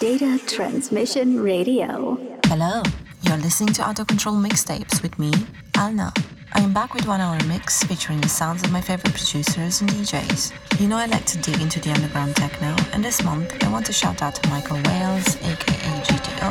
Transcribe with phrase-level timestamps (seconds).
[0.00, 2.16] Data Transmission Radio.
[2.44, 2.84] Hello,
[3.22, 5.32] you're listening to Auto Control Mixtapes with me,
[5.72, 6.16] Alna.
[6.52, 9.90] I am back with one hour mix featuring the sounds of my favorite producers and
[9.90, 10.80] DJs.
[10.80, 13.86] You know I like to dig into the underground techno, and this month I want
[13.86, 16.50] to shout out to Michael Wells, aka GTO,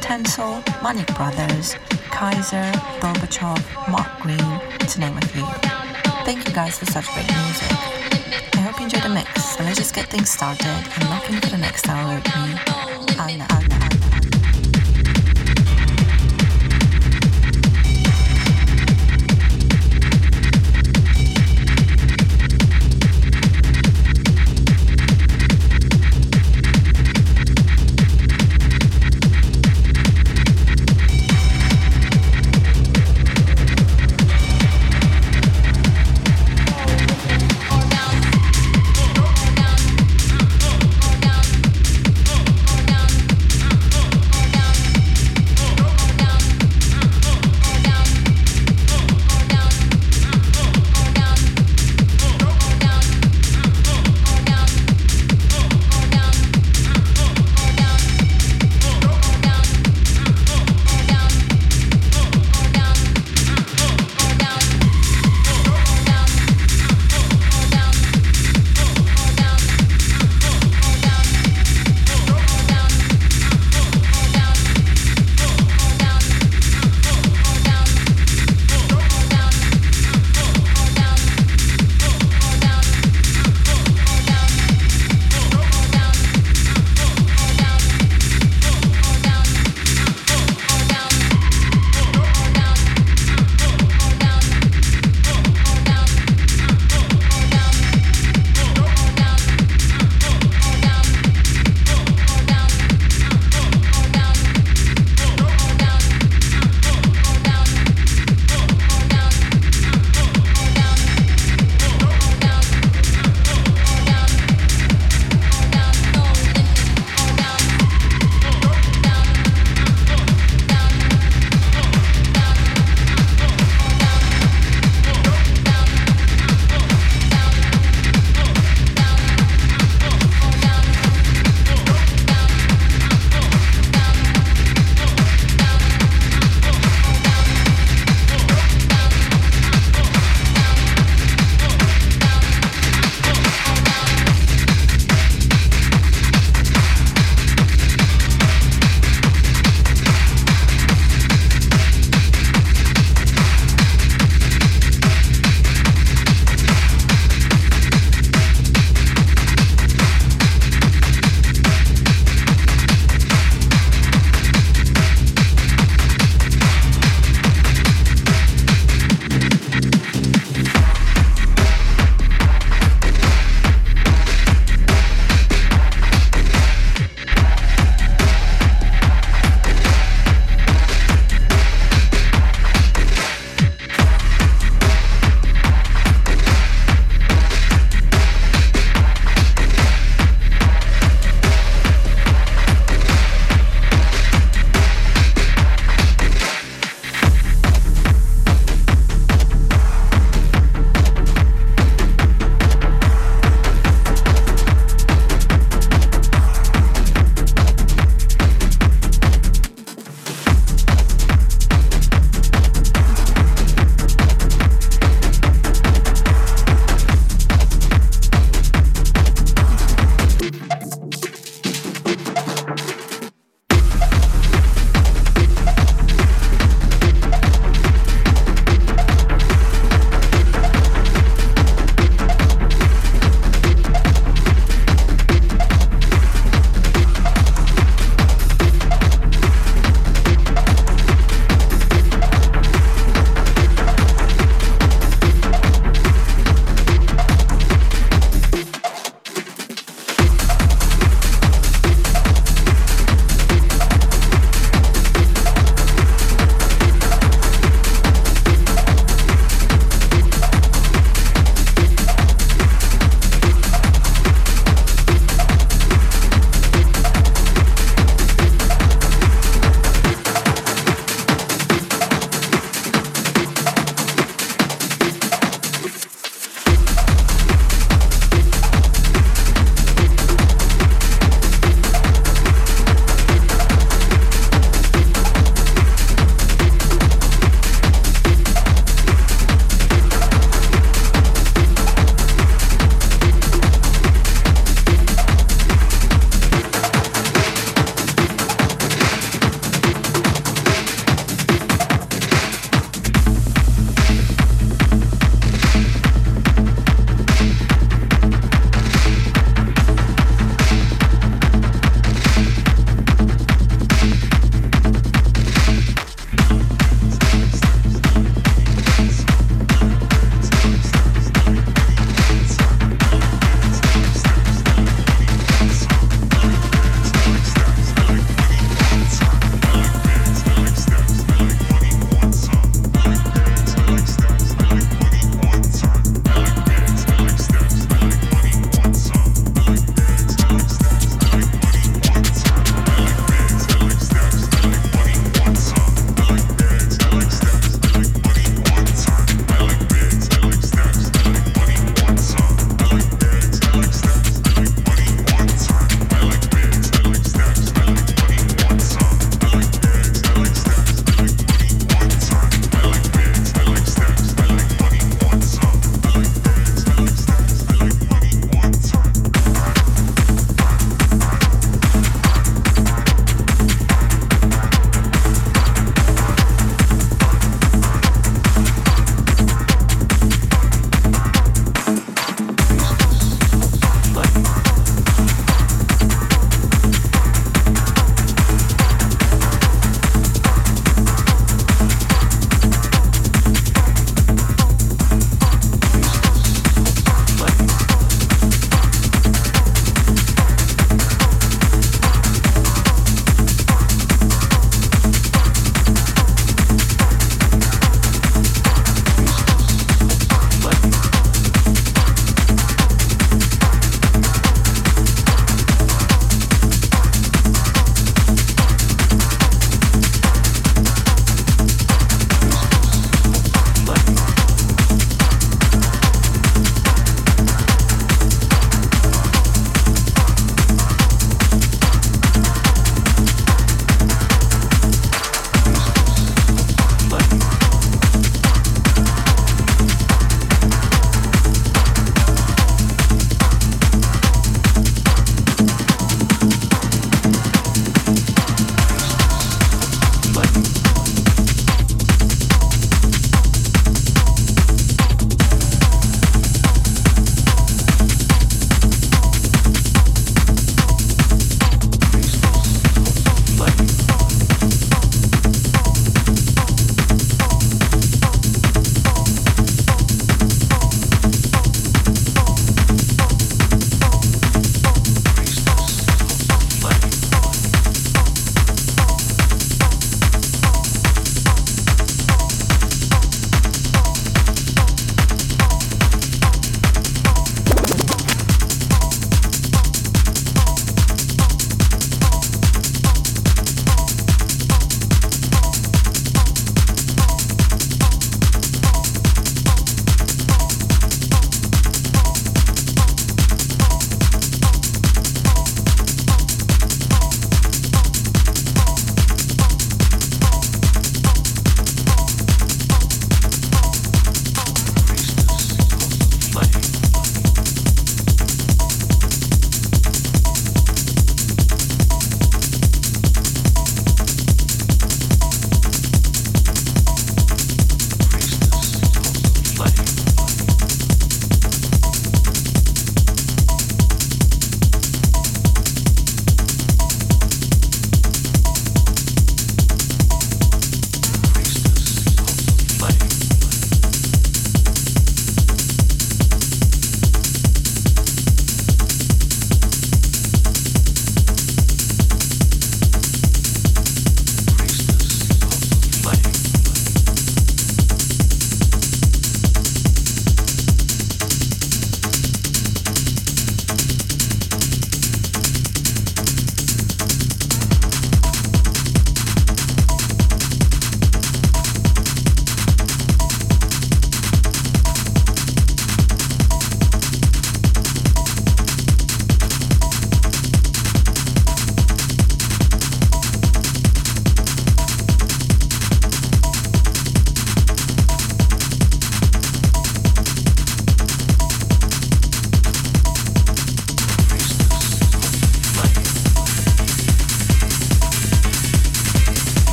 [0.00, 1.76] Tensel, Manik Brothers,
[2.10, 5.46] Kaiser, Gorbachev, Mark Green, to name a few.
[6.24, 8.09] Thank you guys for such great music.
[8.70, 11.40] I hope you enjoy the mix, so let's just get things started and lock in
[11.40, 12.54] for the next hour with me.
[13.18, 13.79] Alna.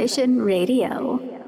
[0.00, 1.29] Transmission Radio.